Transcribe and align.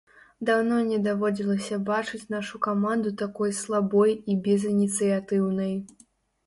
Даўно 0.49 0.77
не 0.91 0.97
даводзілася 1.07 1.77
бачыць 1.91 2.23
нашу 2.37 2.63
каманду 2.69 3.15
такой 3.23 3.55
слабой 3.61 4.11
і 4.31 4.41
безыніцыятыўнай. 4.51 5.73